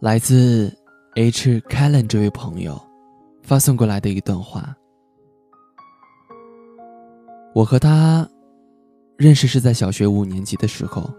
[0.00, 0.74] 来自
[1.14, 1.60] H.
[1.68, 2.80] Kellen 这位朋友
[3.42, 4.74] 发送过来的一段话。
[7.54, 8.26] 我和他
[9.18, 11.12] 认识是在小学五年级的时候，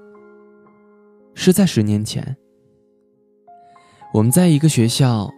[1.36, 2.36] 是在十年前。
[4.12, 5.29] 我们在一个学校，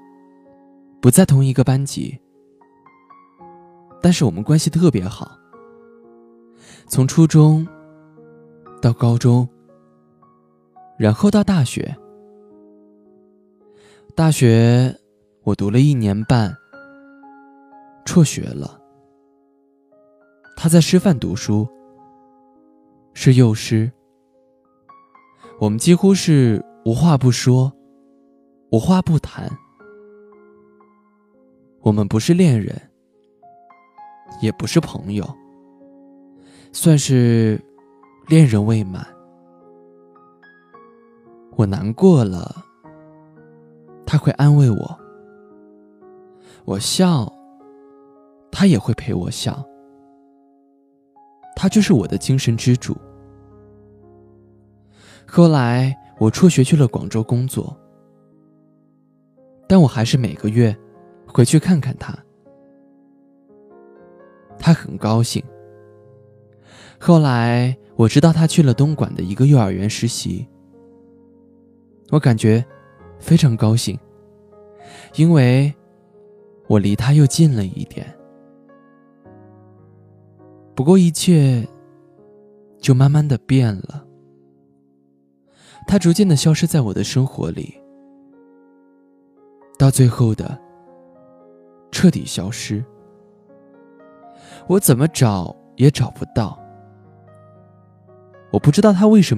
[1.01, 2.17] 不在同一个班级，
[4.01, 5.37] 但是我们关系特别好。
[6.87, 7.67] 从初中
[8.81, 9.45] 到高中，
[10.97, 11.93] 然后到大学。
[14.15, 14.95] 大学
[15.43, 16.55] 我读了一年半，
[18.05, 18.79] 辍学了。
[20.55, 21.67] 他在师范读书，
[23.15, 23.91] 是幼师。
[25.59, 27.73] 我们几乎是无话不说，
[28.71, 29.49] 无话不谈。
[31.81, 32.79] 我们不是恋人，
[34.41, 35.27] 也不是朋友，
[36.71, 37.59] 算是
[38.27, 39.03] 恋人未满。
[41.55, 42.63] 我难过了。
[44.13, 44.99] 他会安慰我，
[46.65, 47.33] 我笑，
[48.51, 49.65] 他也会陪我笑。
[51.55, 52.95] 他就是我的精神支柱。
[55.25, 57.75] 后来我辍学去了广州工作，
[59.67, 60.77] 但我还是每个月
[61.25, 62.15] 回去看看他。
[64.59, 65.43] 他很高兴。
[66.99, 70.47] 后来我知道他去了东莞的一个幼儿园实习，
[72.11, 72.63] 我感觉。
[73.23, 73.97] 非常高兴，
[75.15, 75.73] 因为
[76.67, 78.05] 我离他又近了一点。
[80.75, 81.65] 不过一切
[82.79, 84.05] 就慢慢的变了，
[85.87, 87.73] 他逐渐的消失在我的生活里，
[89.79, 90.59] 到最后的
[91.91, 92.83] 彻底消失，
[94.67, 96.59] 我怎么找也找不到。
[98.51, 99.31] 我不知道他为什么。